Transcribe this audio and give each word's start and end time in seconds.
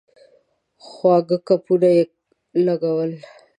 خواږه 0.85 1.37
ګپونه 1.47 1.89
یې 1.95 2.03
لګول. 2.65 3.11